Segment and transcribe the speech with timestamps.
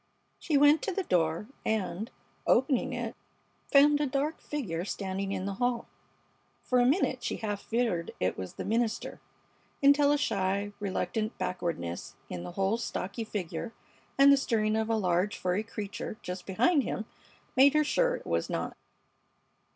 [0.39, 2.09] She went to the door, and,
[2.47, 3.15] opening it,
[3.71, 5.85] found a dark figure standing in the hall.
[6.63, 9.21] For a minute she half feared it was the minister,
[9.83, 13.73] until a shy, reluctant backwardness in the whole stocky figure
[14.17, 17.05] and the stirring of a large furry creature just behind him
[17.55, 18.75] made her sure it was not.